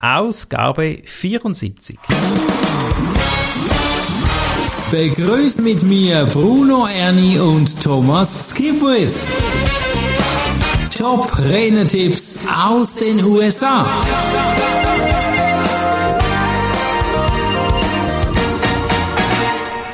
[0.00, 1.98] Ausgabe 74.
[4.92, 9.18] Begrüßt mit mir Bruno Ernie und Thomas Skipwith.
[10.96, 13.86] Top Renner-Tipps aus den USA.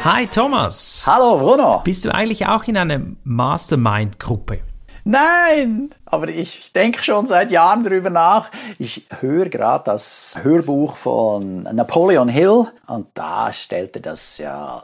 [0.05, 1.03] Hi Thomas.
[1.07, 1.81] Hallo Bruno.
[1.83, 4.61] Bist du eigentlich auch in einer Mastermind-Gruppe?
[5.05, 8.51] Nein, aber ich denke schon seit Jahren darüber nach.
[8.79, 14.83] Ich höre gerade das Hörbuch von Napoleon Hill und da stellt er das ja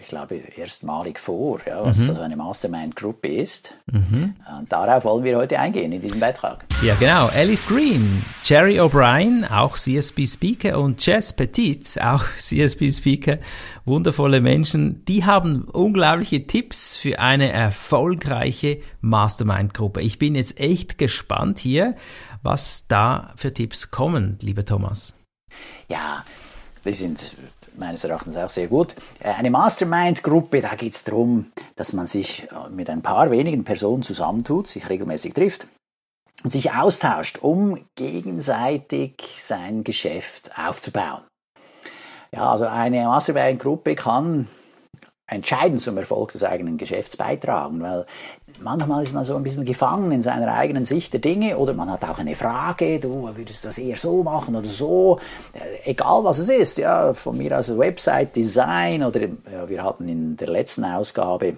[0.00, 2.06] ich glaube, erstmalig vor, ja, was mhm.
[2.06, 3.74] so eine Mastermind-Gruppe ist.
[3.90, 4.34] Mhm.
[4.58, 6.64] Und darauf wollen wir heute eingehen in diesem Beitrag.
[6.82, 7.28] Ja, genau.
[7.28, 13.38] Alice Green, Jerry O'Brien, auch CSB-Speaker und Jess Petit, auch CSB-Speaker,
[13.84, 20.02] wundervolle Menschen, die haben unglaubliche Tipps für eine erfolgreiche Mastermind-Gruppe.
[20.02, 21.96] Ich bin jetzt echt gespannt hier,
[22.42, 25.14] was da für Tipps kommen, lieber Thomas.
[25.88, 26.24] Ja,
[26.82, 27.36] wir sind
[27.76, 28.94] meines Erachtens auch sehr gut.
[29.20, 33.64] Äh, eine Mastermind-Gruppe, da geht es darum, dass man sich äh, mit ein paar wenigen
[33.64, 35.66] Personen zusammentut, sich regelmäßig trifft
[36.44, 41.22] und sich austauscht, um gegenseitig sein Geschäft aufzubauen.
[42.32, 44.48] Ja, also eine Mastermind-Gruppe kann
[45.32, 48.06] entscheidend zum Erfolg des eigenen Geschäfts beitragen, weil
[48.60, 51.90] manchmal ist man so ein bisschen gefangen in seiner eigenen Sicht der Dinge oder man
[51.90, 55.18] hat auch eine Frage, du würdest das eher so machen oder so,
[55.52, 60.08] äh, egal was es ist, ja, von mir aus Website Design oder ja, wir hatten
[60.08, 61.56] in der letzten Ausgabe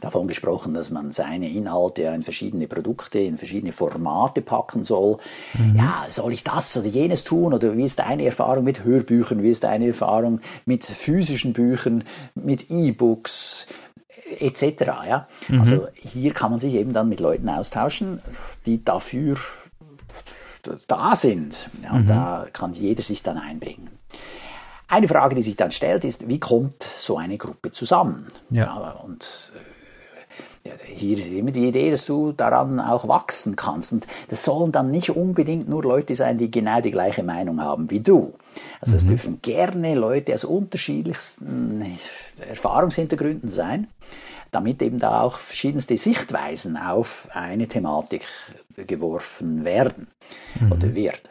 [0.00, 5.18] davon gesprochen, dass man seine Inhalte in verschiedene Produkte, in verschiedene Formate packen soll.
[5.54, 5.76] Mhm.
[5.76, 7.54] Ja, soll ich das oder jenes tun?
[7.54, 9.42] Oder wie ist deine Erfahrung mit Hörbüchern?
[9.42, 13.66] Wie ist deine Erfahrung mit physischen Büchern, mit E-Books?
[14.38, 14.80] etc.
[15.08, 15.26] Ja?
[15.48, 15.60] Mhm.
[15.60, 18.20] Also hier kann man sich eben dann mit Leuten austauschen,
[18.64, 19.36] die dafür
[20.86, 21.68] da sind.
[21.82, 22.06] Ja, mhm.
[22.06, 23.88] Da kann jeder sich dann einbringen.
[24.88, 28.26] Eine Frage, die sich dann stellt, ist, wie kommt so eine Gruppe zusammen?
[28.50, 28.64] Ja.
[28.64, 29.69] ja und äh,
[30.84, 33.92] hier ist immer die Idee, dass du daran auch wachsen kannst.
[33.92, 37.90] Und das sollen dann nicht unbedingt nur Leute sein, die genau die gleiche Meinung haben
[37.90, 38.34] wie du.
[38.80, 39.08] Also es mhm.
[39.08, 41.98] dürfen gerne Leute aus unterschiedlichsten
[42.46, 43.88] Erfahrungshintergründen sein,
[44.50, 48.26] damit eben da auch verschiedenste Sichtweisen auf eine Thematik
[48.76, 50.08] geworfen werden
[50.58, 50.72] mhm.
[50.72, 51.22] oder wird.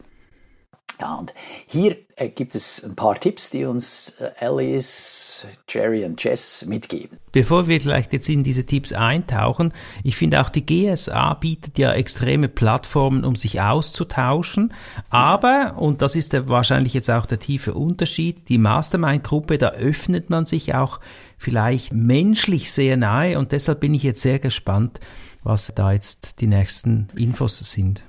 [1.00, 1.34] Ja, und
[1.66, 7.18] hier äh, gibt es ein paar Tipps, die uns äh, Alice, Jerry und Jess mitgeben.
[7.32, 9.72] Bevor wir vielleicht jetzt in diese Tipps eintauchen,
[10.04, 14.74] ich finde auch die GSA bietet ja extreme Plattformen, um sich auszutauschen.
[15.10, 20.30] Aber, und das ist der, wahrscheinlich jetzt auch der tiefe Unterschied, die Mastermind-Gruppe, da öffnet
[20.30, 21.00] man sich auch
[21.38, 25.00] vielleicht menschlich sehr nahe und deshalb bin ich jetzt sehr gespannt,
[25.44, 28.04] was da jetzt die nächsten Infos sind.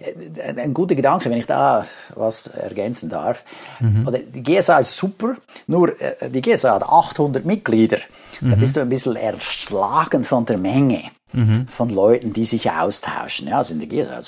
[0.00, 3.44] Äh, ein guter Gedanke, wenn ich da was ergänzen darf.
[3.80, 4.06] Mhm.
[4.06, 5.36] Oder die GSA ist super,
[5.66, 7.98] nur äh, die GSA hat 800 Mitglieder.
[8.40, 8.50] Mhm.
[8.50, 11.66] Da bist du ein bisschen erschlagen von der Menge mhm.
[11.68, 13.48] von Leuten, die sich austauschen.
[13.48, 14.20] Ja, also in der GSA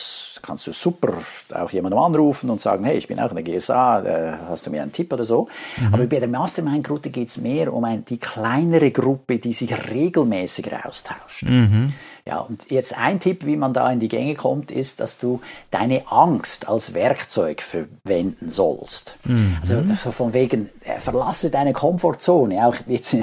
[0.43, 1.15] kannst du super
[1.55, 4.71] auch jemandem anrufen und sagen, hey, ich bin auch in der GSA, äh, hast du
[4.71, 5.49] mir einen Tipp oder so.
[5.79, 5.95] Mhm.
[5.95, 10.87] Aber bei der Mastermind-Gruppe geht es mehr um ein, die kleinere Gruppe, die sich regelmäßiger
[10.87, 11.45] austauscht.
[12.25, 15.41] Ja, und jetzt ein Tipp, wie man da in die Gänge kommt, ist, dass du
[15.73, 19.17] deine Angst als Werkzeug verwenden sollst.
[19.25, 19.57] Mhm.
[19.61, 22.65] Also von wegen, äh, verlasse deine Komfortzone.
[22.65, 23.17] Auch jetzt,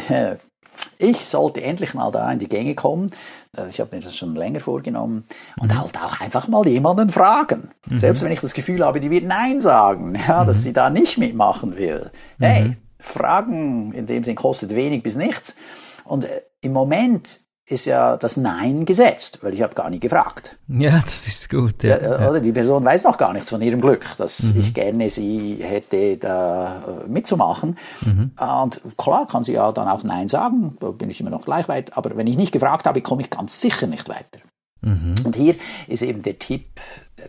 [0.97, 3.11] ich sollte endlich mal da in die Gänge kommen.
[3.57, 5.23] Äh, ich habe mir das schon länger vorgenommen.
[5.57, 5.79] Und mhm.
[5.79, 7.69] halt auch einfach mal jemanden fragen.
[7.87, 7.97] Mhm.
[7.97, 10.61] Selbst wenn ich das Gefühl habe, die wird Nein sagen, ja, dass mhm.
[10.61, 12.11] sie da nicht mitmachen will.
[12.37, 12.77] Hey, mhm.
[12.99, 15.55] Fragen in dem Sinn kostet wenig bis nichts.
[16.03, 20.57] Und äh, im Moment ist ja das Nein gesetzt, weil ich habe gar nicht gefragt.
[20.67, 21.83] Ja, das ist gut.
[21.83, 24.59] Ja, ja, Oder die Person weiß noch gar nichts von ihrem Glück, dass mhm.
[24.59, 27.77] ich gerne sie hätte, da äh, mitzumachen.
[28.01, 28.31] Mhm.
[28.37, 31.67] Und klar kann sie ja dann auch Nein sagen, da bin ich immer noch gleich
[31.67, 31.95] weit.
[31.95, 34.39] Aber wenn ich nicht gefragt habe, komme ich ganz sicher nicht weiter.
[34.81, 35.15] Mhm.
[35.23, 35.55] Und hier
[35.87, 36.65] ist eben der Tipp,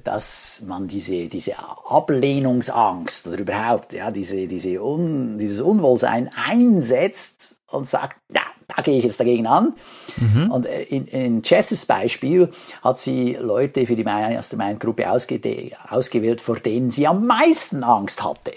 [0.05, 7.89] dass man diese, diese Ablehnungsangst oder überhaupt ja, diese, diese Un, dieses Unwohlsein einsetzt und
[7.89, 8.43] sagt, ja,
[8.77, 9.75] da gehe ich jetzt dagegen an.
[10.17, 10.51] Mhm.
[10.51, 12.51] Und äh, in, in Jesses Beispiel
[12.83, 15.41] hat sie Leute für die Mastermind-Gruppe ausge
[15.89, 18.53] ausgewählt, vor denen sie am meisten Angst hatte.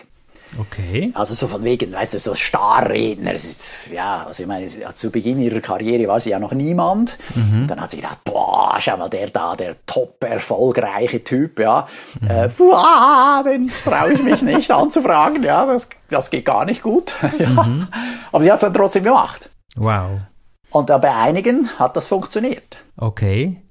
[0.60, 1.12] Okay.
[1.16, 3.34] Also so von wegen, weißt du, so Starredner.
[3.34, 7.18] Ist, ja, also ich meine, zu Beginn ihrer Karriere war sie ja noch niemand.
[7.34, 7.68] Mhm.
[7.68, 8.20] Dann hat sie gedacht,
[8.64, 11.88] boah, schau mal, der da, der top erfolgreiche Typ, ja.
[12.22, 12.30] Mhm.
[12.30, 17.16] Äh, boah, den traue ich mich nicht anzufragen, ja, das, das geht gar nicht gut.
[17.40, 17.50] ja.
[17.50, 17.88] Mhm.
[18.32, 19.50] Aber sie hat es dann trotzdem gemacht.
[19.76, 20.22] Wow.
[20.72, 22.78] Und bei einigen hat das funktioniert.
[22.98, 23.63] Okay.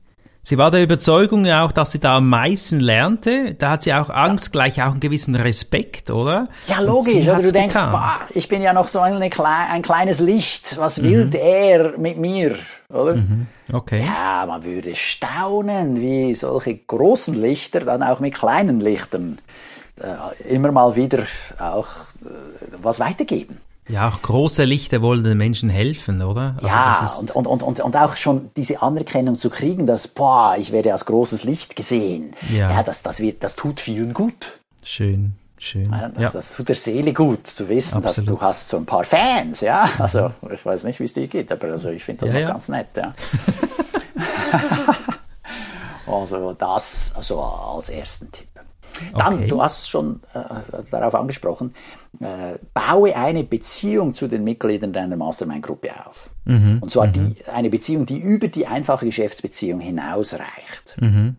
[0.44, 3.54] Sie war der Überzeugung ja auch, dass sie da am meisten lernte.
[3.54, 6.48] Da hat sie auch Angst, gleich auch einen gewissen Respekt, oder?
[6.66, 7.28] Ja, logisch.
[7.28, 10.78] Oder du denkst, boah, ich bin ja noch so eine, ein kleines Licht.
[10.78, 11.30] Was will mhm.
[11.30, 12.56] der mit mir?
[12.88, 13.14] Oder?
[13.14, 13.46] Mhm.
[13.72, 14.04] Okay.
[14.04, 19.38] Ja, man würde staunen, wie solche großen Lichter dann auch mit kleinen Lichtern
[20.00, 21.22] äh, immer mal wieder
[21.60, 21.86] auch
[22.24, 22.28] äh,
[22.82, 23.58] was weitergeben.
[23.92, 26.54] Ja, auch große Lichter wollen den Menschen helfen, oder?
[26.56, 30.72] Also ja, und, und, und, und, auch schon diese Anerkennung zu kriegen, dass, boah, ich
[30.72, 32.34] werde als großes Licht gesehen.
[32.50, 34.58] Ja, ja das, das, wird, das tut vielen gut.
[34.82, 35.34] Schön.
[35.58, 35.92] Schön.
[35.92, 36.30] Ja, das, ja.
[36.30, 38.16] das, tut der Seele gut zu wissen, Absolut.
[38.16, 39.90] dass du hast so ein paar Fans, ja.
[39.98, 42.54] Also ich weiß nicht, wie es dir geht, aber also ich finde das ja, noch
[42.54, 43.12] ganz nett, ja.
[46.06, 48.48] also das also als ersten Tipp.
[49.16, 49.48] Dann, okay.
[49.48, 51.74] du hast schon äh, darauf angesprochen,
[52.20, 56.30] äh, baue eine Beziehung zu den Mitgliedern deiner Mastermind-Gruppe auf.
[56.44, 56.78] Mhm.
[56.80, 57.12] Und zwar mhm.
[57.12, 60.96] die, eine Beziehung, die über die einfache Geschäftsbeziehung hinausreicht.
[61.00, 61.36] Mhm.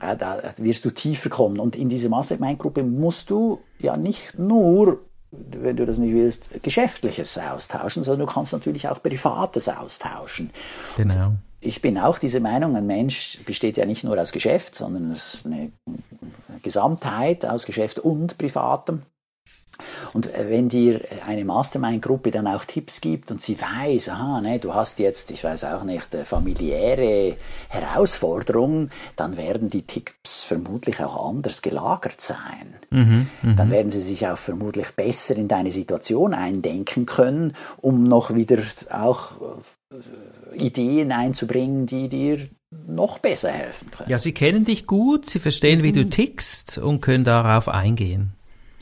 [0.00, 1.58] Ja, da wirst du tiefer kommen.
[1.58, 5.00] Und in dieser Mastermind-Gruppe musst du ja nicht nur
[5.36, 10.50] wenn du das nicht willst, Geschäftliches austauschen, sondern du kannst natürlich auch Privates austauschen.
[10.96, 11.34] Genau.
[11.64, 15.34] Ich bin auch dieser Meinung, ein Mensch besteht ja nicht nur aus Geschäft, sondern es
[15.34, 15.72] ist eine
[16.62, 19.02] Gesamtheit aus Geschäft und Privatem.
[20.12, 24.58] Und äh, wenn dir eine Mastermind-Gruppe dann auch Tipps gibt und sie weiß, aha, ne,
[24.58, 27.36] du hast jetzt, ich weiß auch nicht, familiäre
[27.68, 32.74] Herausforderung, dann werden die Tipps vermutlich auch anders gelagert sein.
[32.90, 33.54] Mhm, mh.
[33.54, 38.58] Dann werden sie sich auch vermutlich besser in deine Situation eindenken können, um noch wieder
[38.90, 39.32] auch
[40.54, 42.48] Ideen einzubringen, die dir
[42.86, 44.10] noch besser helfen können.
[44.10, 46.10] Ja, sie kennen dich gut, sie verstehen, wie du mhm.
[46.10, 48.32] tickst und können darauf eingehen.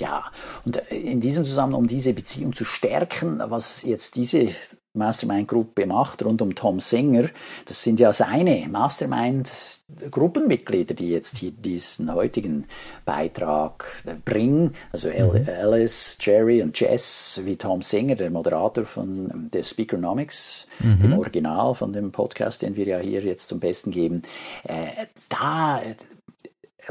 [0.00, 0.24] Ja,
[0.64, 4.48] und äh, in diesem Zusammenhang, um diese Beziehung zu stärken, was jetzt diese
[4.94, 7.30] Mastermind-Gruppe macht rund um Tom Singer,
[7.64, 12.66] das sind ja seine Mastermind-Gruppenmitglieder, die jetzt hier diesen heutigen
[13.06, 13.86] Beitrag
[14.24, 14.74] bringen.
[14.92, 15.48] Also mhm.
[15.48, 21.00] Alice, Jerry und Jess, wie Tom Singer, der Moderator von der Speakernomics, mhm.
[21.00, 24.24] dem Original von dem Podcast, den wir ja hier jetzt zum Besten geben.
[24.64, 25.80] Äh, da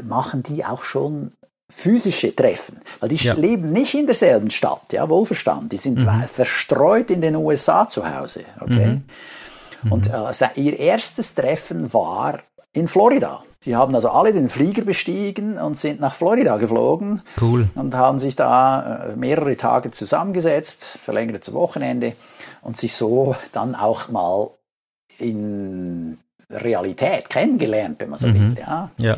[0.02, 1.34] machen die auch schon
[1.74, 3.34] physische Treffen, weil die ja.
[3.34, 5.68] leben nicht in derselben Stadt, ja, wohlverstanden.
[5.70, 6.24] Die sind mhm.
[6.26, 9.00] verstreut in den USA zu Hause, okay?
[9.82, 9.92] Mhm.
[9.92, 12.40] Und äh, ihr erstes Treffen war
[12.72, 13.42] in Florida.
[13.60, 17.22] Sie haben also alle den Flieger bestiegen und sind nach Florida geflogen.
[17.40, 17.68] Cool.
[17.74, 22.14] Und haben sich da äh, mehrere Tage zusammengesetzt, verlängertes Wochenende
[22.62, 24.50] und sich so dann auch mal
[25.18, 26.18] in
[26.50, 28.56] Realität kennengelernt, wenn man so mhm.
[28.56, 28.64] will.
[28.64, 28.90] Ja.
[28.98, 29.16] ja.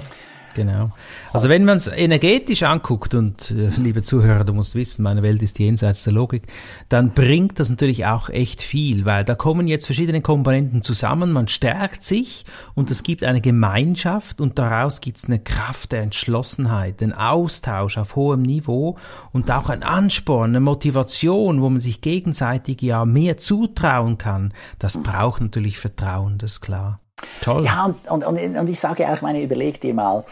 [0.54, 0.90] Genau.
[1.32, 5.42] Also wenn man es energetisch anguckt, und äh, liebe Zuhörer, du musst wissen, meine Welt
[5.42, 6.44] ist jenseits der Logik,
[6.88, 11.48] dann bringt das natürlich auch echt viel, weil da kommen jetzt verschiedene Komponenten zusammen, man
[11.48, 17.00] stärkt sich und es gibt eine Gemeinschaft und daraus gibt es eine Kraft der Entschlossenheit,
[17.00, 18.96] den Austausch auf hohem Niveau
[19.32, 24.52] und auch ein Ansporn, eine Motivation, wo man sich gegenseitig ja mehr zutrauen kann.
[24.78, 27.00] Das braucht natürlich Vertrauen, das ist klar.
[27.40, 27.64] Toll.
[27.64, 30.24] Ja, und, und, und, ich sage auch, meine, überleg dir mal,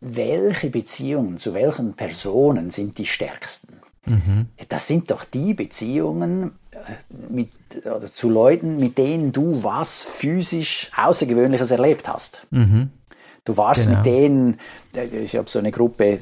[0.00, 3.80] welche Beziehungen zu welchen Personen sind die stärksten?
[4.06, 4.46] Mhm.
[4.68, 6.76] Das sind doch die Beziehungen äh,
[7.28, 7.50] mit,
[7.84, 12.46] oder zu Leuten, mit denen du was physisch Außergewöhnliches erlebt hast.
[12.50, 12.90] Mhm.
[13.44, 13.96] Du warst genau.
[13.96, 14.60] mit denen,
[15.24, 16.20] ich habe so eine Gruppe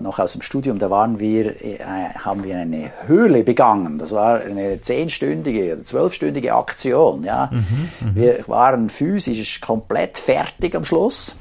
[0.00, 1.78] noch aus dem Studium, da waren wir, äh,
[2.18, 3.96] haben wir eine Höhle begangen.
[3.96, 7.24] Das war eine zehnstündige oder zwölfstündige Aktion.
[7.24, 7.48] Ja.
[7.50, 8.14] Mhm, mhm.
[8.14, 11.34] wir waren physisch komplett fertig am Schluss.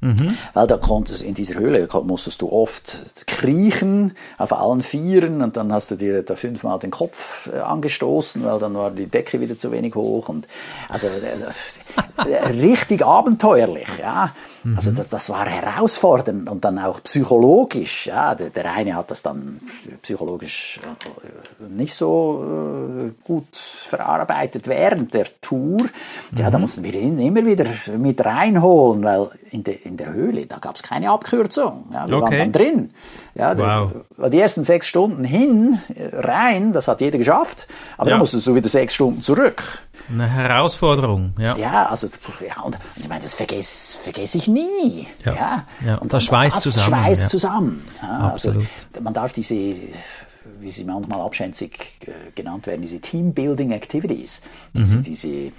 [0.00, 0.38] Mhm.
[0.54, 5.72] Weil da konntest in dieser Höhle musstest du oft kriechen auf allen Vieren und dann
[5.72, 9.58] hast du dir da fünfmal den Kopf äh, angestoßen, weil dann war die Decke wieder
[9.58, 10.46] zu wenig hoch und
[10.88, 14.32] also äh, richtig abenteuerlich, ja.
[14.76, 14.96] Also mhm.
[14.96, 18.06] das, das war herausfordernd und dann auch psychologisch.
[18.06, 19.60] Ja, der, der eine hat das dann
[20.02, 25.82] psychologisch äh, nicht so äh, gut verarbeitet während der Tour.
[25.82, 26.38] Mhm.
[26.38, 27.64] Ja, da mussten wir ihn immer wieder
[27.96, 31.86] mit reinholen, weil in, de, in der Höhle, da gab es keine Abkürzung.
[31.92, 32.24] Ja, wir okay.
[32.24, 32.90] waren dann drin.
[33.34, 33.92] Ja, wow.
[34.18, 38.14] die, die ersten sechs Stunden hin, äh, rein, das hat jeder geschafft, aber ja.
[38.14, 39.62] dann musstest du wieder sechs Stunden zurück.
[40.10, 41.56] Eine Herausforderung, ja.
[41.56, 42.08] Ja, also,
[42.46, 45.06] ja, und, und ich meine, das vergesse vergess ich nie.
[45.24, 45.34] Ja.
[45.34, 45.64] ja.
[45.84, 45.94] ja.
[45.96, 46.88] Und, das schweißt das zusammen.
[46.88, 47.28] schweißt ja.
[47.28, 47.84] zusammen.
[48.02, 48.66] Ja, also, Absolut.
[48.92, 54.40] Also, man darf diese, wie sie manchmal abschätzig äh, genannt werden, diese Teambuilding Activities,
[54.72, 55.02] mhm.
[55.02, 55.52] diese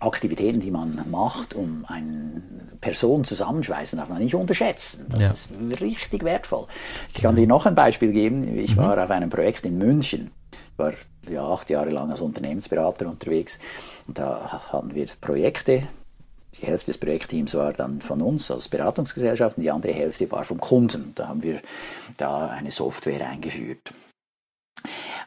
[0.00, 2.42] Aktivitäten, die man macht, um eine
[2.80, 5.06] Person zusammenschweißen, darf man nicht unterschätzen.
[5.10, 5.30] Das ja.
[5.30, 6.66] ist richtig wertvoll.
[7.14, 8.58] Ich kann dir noch ein Beispiel geben.
[8.58, 8.80] Ich mhm.
[8.80, 10.30] war auf einem Projekt in München.
[10.80, 10.92] War
[11.28, 13.60] ja, acht Jahre lang als Unternehmensberater unterwegs
[14.06, 15.84] und da hatten wir Projekte,
[16.58, 20.44] die Hälfte des Projektteams war dann von uns als Beratungsgesellschaft und die andere Hälfte war
[20.44, 21.12] vom Kunden.
[21.14, 21.60] Da haben wir
[22.16, 23.92] da eine Software eingeführt.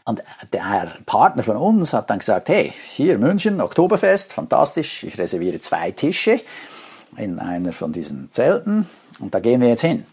[0.05, 5.61] Und der Partner von uns hat dann gesagt, hey, hier München, Oktoberfest, fantastisch, ich reserviere
[5.61, 6.41] zwei Tische
[7.17, 8.87] in einer von diesen Zelten
[9.19, 10.05] und da gehen wir jetzt hin.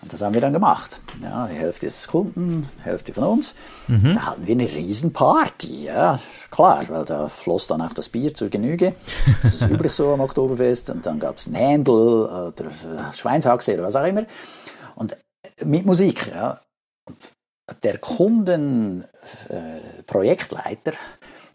[0.00, 1.00] Und das haben wir dann gemacht.
[1.20, 3.56] Ja, die Hälfte ist Kunden, die Hälfte von uns.
[3.88, 4.14] Mhm.
[4.14, 5.86] Da hatten wir eine Riesenparty.
[5.86, 8.94] Ja, klar, weil da floss dann auch das Bier zur Genüge.
[9.42, 10.90] Das ist üblich so am Oktoberfest.
[10.90, 12.70] Und dann gab es ein Händel oder
[13.12, 14.24] Schweinshaxe oder was auch immer.
[14.94, 15.16] Und
[15.64, 16.28] mit Musik.
[16.28, 16.60] Ja.
[17.06, 17.16] Und
[17.82, 20.96] der Kundenprojektleiter äh,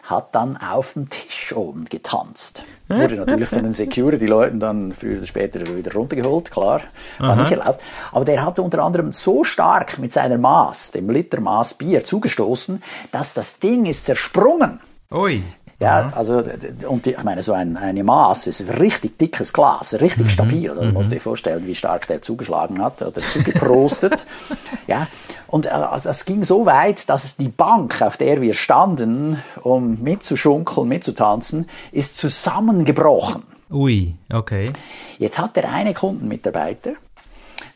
[0.04, 2.66] hat dann auf dem Tisch oben getanzt.
[2.90, 6.82] Wurde natürlich von den Security-Leuten dann früher oder später wieder runtergeholt, klar,
[7.20, 7.36] war Aha.
[7.42, 7.82] nicht erlaubt.
[8.12, 12.84] Aber der hat unter anderem so stark mit seiner Maß, dem Liter Maß Bier, zugestoßen,
[13.12, 14.80] dass das Ding ist zersprungen.
[15.12, 15.44] Ui.
[15.84, 16.44] Ja, also,
[16.88, 20.30] und ich meine, so ein, eine Maß ist richtig dickes Glas, richtig mhm.
[20.30, 20.70] stabil.
[20.70, 20.94] Also, mhm.
[20.94, 24.26] musst du dir vorstellen, wie stark der zugeschlagen hat oder zugeprostet.
[24.88, 25.08] ja,
[25.48, 25.70] und äh,
[26.04, 32.18] das ging so weit, dass die Bank, auf der wir standen, um mitzuschunkeln, mitzutanzen, ist
[32.18, 33.44] zusammengebrochen.
[33.72, 34.72] Ui, okay.
[35.18, 36.94] Jetzt hat der eine Kundenmitarbeiter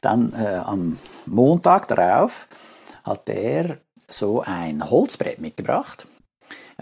[0.01, 2.47] dann äh, am Montag darauf
[3.03, 6.07] hat er so ein Holzbrett mitgebracht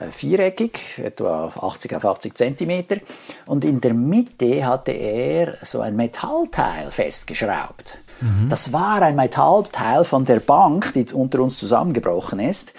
[0.10, 2.98] viereckig, etwa 80 auf 80 Zentimeter.
[3.46, 7.98] Und in der Mitte hatte er so ein Metallteil festgeschraubt.
[8.22, 8.50] Mhm.
[8.50, 12.74] Das war ein Metallteil von der Bank, die unter uns zusammengebrochen ist,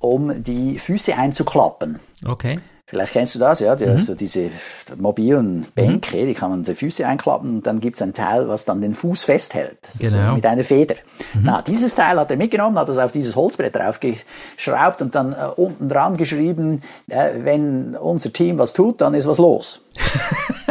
[0.00, 2.00] um die Füße einzuklappen.
[2.24, 2.60] Okay.
[2.92, 3.92] Vielleicht kennst du das, ja, die, mhm.
[3.92, 4.50] also diese
[4.98, 6.26] mobilen Bänke, mhm.
[6.26, 8.92] die kann man die Füße einklappen und dann gibt es ein Teil, was dann den
[8.92, 10.28] Fuß festhält, also genau.
[10.28, 10.96] so mit einer Feder.
[11.32, 11.40] Mhm.
[11.42, 15.36] Na, dieses Teil hat er mitgenommen, hat es auf dieses Holzbrett draufgeschraubt und dann äh,
[15.56, 19.80] unten dran geschrieben, äh, wenn unser Team was tut, dann ist was los.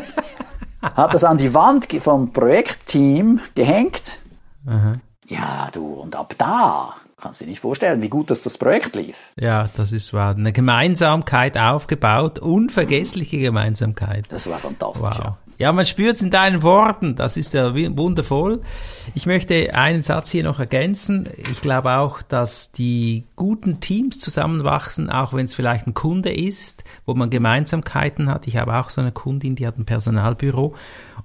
[0.83, 4.19] hat das an die Wand vom Projektteam gehängt.
[5.25, 8.95] Ja, du, und ab da kannst du dir nicht vorstellen, wie gut das, das Projekt
[8.95, 9.31] lief.
[9.39, 10.35] Ja, das ist wahr.
[10.35, 14.25] Eine Gemeinsamkeit aufgebaut, unvergessliche Gemeinsamkeit.
[14.29, 15.17] Das war fantastisch.
[15.17, 15.17] Wow.
[15.19, 15.37] Ja.
[15.61, 17.13] Ja, man spürt es in deinen Worten.
[17.13, 18.61] Das ist ja wundervoll.
[19.13, 21.29] Ich möchte einen Satz hier noch ergänzen.
[21.37, 26.83] Ich glaube auch, dass die guten Teams zusammenwachsen, auch wenn es vielleicht ein Kunde ist,
[27.05, 28.47] wo man Gemeinsamkeiten hat.
[28.47, 30.73] Ich habe auch so eine Kundin, die hat ein Personalbüro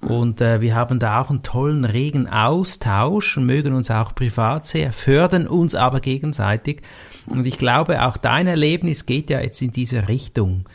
[0.02, 4.66] und äh, wir haben da auch einen tollen, regen Austausch und mögen uns auch privat
[4.66, 6.83] sehr, fördern uns aber gegenseitig.
[7.26, 10.66] Und ich glaube, auch dein Erlebnis geht ja jetzt in diese Richtung.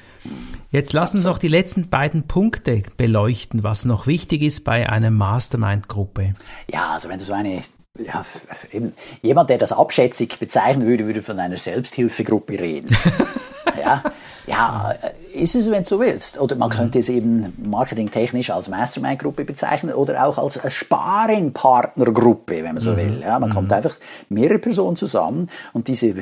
[0.71, 5.11] Jetzt lass uns noch die letzten beiden Punkte beleuchten, was noch wichtig ist bei einer
[5.11, 6.33] Mastermind-Gruppe.
[6.71, 7.61] Ja, also wenn du so eine
[7.99, 8.23] ja,
[8.71, 12.95] eben, jemand, der das abschätzig bezeichnen würde, würde von einer Selbsthilfegruppe reden.
[13.79, 14.01] ja,
[14.47, 14.95] ja,
[15.33, 16.39] ist es, wenn du willst.
[16.39, 22.79] Oder man könnte es eben marketingtechnisch als Mastermind-Gruppe bezeichnen oder auch als Sparing-Partner-Gruppe, wenn man
[22.79, 22.97] so mhm.
[22.97, 23.21] will.
[23.21, 23.53] Ja, man mhm.
[23.53, 23.95] kommt einfach
[24.29, 26.15] mehrere Personen zusammen und diese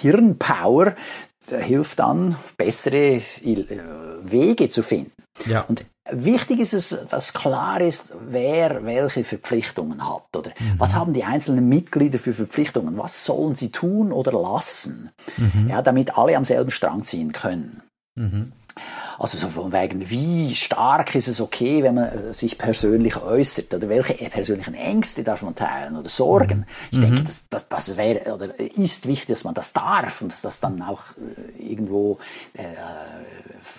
[0.00, 0.94] Hirnpower
[1.48, 3.22] hilft dann, bessere äh,
[4.22, 5.12] Wege zu finden.
[5.46, 5.64] Ja.
[5.68, 10.74] Und wichtig ist es, dass klar ist, wer welche Verpflichtungen hat oder mhm.
[10.78, 15.68] was haben die einzelnen Mitglieder für Verpflichtungen, was sollen sie tun oder lassen, mhm.
[15.68, 17.82] ja, damit alle am selben Strang ziehen können.
[18.14, 18.52] Mhm.
[19.18, 23.72] Also so von wegen, wie stark ist es okay, wenn man äh, sich persönlich äußert
[23.74, 26.58] oder welche persönlichen Ängste darf man teilen oder Sorgen.
[26.58, 26.64] Mhm.
[26.90, 27.24] Ich denke, mhm.
[27.24, 30.82] das, das, das wäre oder ist wichtig, dass man das darf und dass das dann
[30.82, 31.02] auch
[31.58, 32.18] äh, irgendwo
[32.54, 32.62] äh,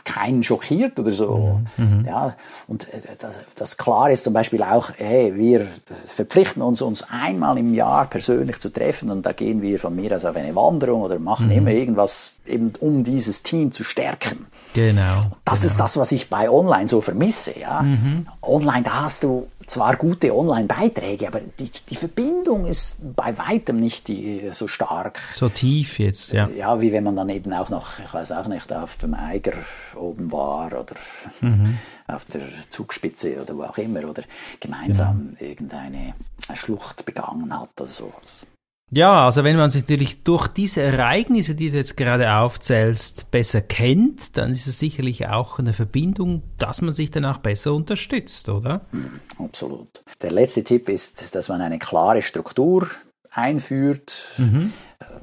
[0.04, 1.60] keinen schockiert oder so.
[1.77, 2.00] Mhm.
[2.00, 2.06] mhm.
[2.06, 2.36] Ja,
[2.68, 5.68] und äh, das, das klar ist zum Beispiel auch, hey, wir
[6.08, 10.15] verpflichten uns, uns einmal im Jahr persönlich zu treffen und da gehen wir von mir
[10.15, 11.54] aus auf eine Wanderung oder machen mhm.
[11.54, 14.48] immer irgendwas, eben um dieses Team zu stärken.
[14.74, 15.25] Genau.
[15.44, 15.72] Das genau.
[15.72, 17.60] ist das, was ich bei Online so vermisse.
[17.60, 17.82] Ja?
[17.82, 18.27] Mhm.
[18.41, 24.08] Online, da hast du zwar gute Online-Beiträge, aber die, die Verbindung ist bei weitem nicht
[24.08, 25.20] die, so stark.
[25.34, 26.48] So tief jetzt, ja.
[26.50, 29.53] Ja, wie wenn man dann eben auch noch, ich weiß auch nicht, auf dem Eiger
[29.96, 30.96] oben war oder
[31.41, 31.77] mhm.
[32.08, 34.24] auf der Zugspitze oder wo auch immer oder
[34.60, 35.48] gemeinsam ja.
[35.48, 36.13] irgendeine
[36.53, 38.46] Schlucht begangen hat oder sowas.
[38.92, 43.62] Ja, also wenn man sich natürlich durch diese Ereignisse, die du jetzt gerade aufzählst, besser
[43.62, 48.48] kennt, dann ist es sicherlich auch eine Verbindung, dass man sich dann auch besser unterstützt,
[48.48, 48.86] oder?
[48.92, 50.04] Mhm, absolut.
[50.22, 52.88] Der letzte Tipp ist, dass man eine klare Struktur
[53.32, 54.27] einführt.
[54.38, 54.72] Mhm.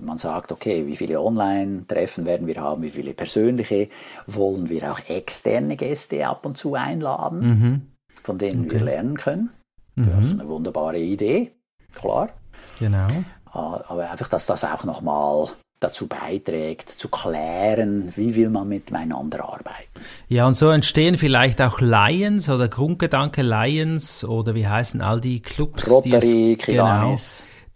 [0.00, 3.88] Man sagt, okay, wie viele Online-Treffen werden wir haben, wie viele persönliche,
[4.26, 7.82] wollen wir auch externe Gäste ab und zu einladen, mhm.
[8.22, 8.72] von denen okay.
[8.72, 9.50] wir lernen können.
[9.94, 10.40] Das ist mhm.
[10.40, 11.52] eine wunderbare Idee,
[11.94, 12.30] klar.
[12.78, 13.08] Genau.
[13.52, 15.48] Aber einfach, dass das auch nochmal
[15.82, 20.00] dazu beiträgt, zu klären, wie will man miteinander arbeiten.
[20.28, 25.40] Ja, und so entstehen vielleicht auch Lions oder Grundgedanke Lions oder wie heißen all die
[25.40, 27.16] Clubs, Rotary, die es, genau,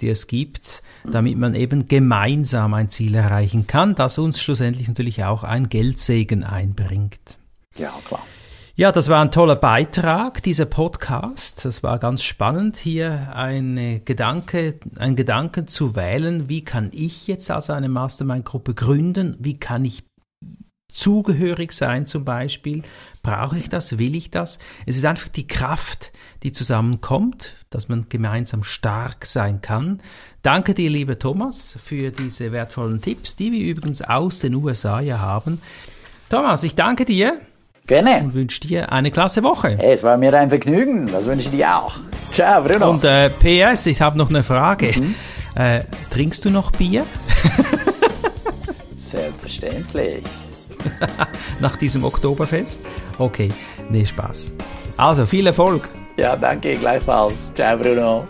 [0.01, 5.25] die es gibt, damit man eben gemeinsam ein Ziel erreichen kann, das uns schlussendlich natürlich
[5.25, 7.39] auch ein Geldsegen einbringt.
[7.77, 8.23] Ja, klar.
[8.79, 11.65] Ja, das war ein toller Beitrag, dieser Podcast.
[11.65, 16.51] Das war ganz spannend, hier eine Gedanke, einen Gedanken zu wählen.
[16.51, 19.35] Wie kann ich jetzt also eine Mastermind-Gruppe gründen?
[19.39, 20.05] Wie kann ich
[20.93, 22.83] zugehörig sein zum Beispiel?
[23.23, 23.97] Brauche ich das?
[23.99, 24.59] Will ich das?
[24.85, 30.03] Es ist einfach die Kraft, die zusammenkommt, dass man gemeinsam stark sein kann.
[30.43, 35.19] Danke dir, lieber Thomas, für diese wertvollen Tipps, die wir übrigens aus den USA ja
[35.19, 35.63] haben.
[36.29, 37.41] Thomas, ich danke dir.
[37.87, 38.19] Gerne.
[38.25, 39.77] Und wünsche dir eine klasse Woche.
[39.79, 41.07] Hey, es war mir ein Vergnügen.
[41.07, 41.97] Das wünsche ich dir auch.
[42.33, 42.91] Ciao, Bruno.
[42.91, 44.93] Und äh, PS, ich habe noch eine Frage.
[44.97, 45.15] Mhm.
[45.55, 47.05] Äh, trinkst du noch Bier?
[48.97, 50.25] Selbstverständlich.
[51.61, 52.81] Nach diesem Oktoberfest?
[53.19, 53.49] Okay,
[53.89, 54.53] nee, Spaß.
[54.97, 55.89] Also, viel Erfolg.
[56.17, 57.55] Ja, danke, gleichfalls.
[57.55, 58.27] Ciao, Bruno.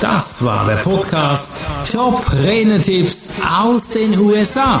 [0.00, 4.80] Das war der Podcast Top Renetipps aus den USA.